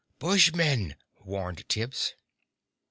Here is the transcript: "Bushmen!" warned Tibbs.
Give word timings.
"Bushmen!" 0.17 0.95
warned 1.23 1.69
Tibbs. 1.69 2.15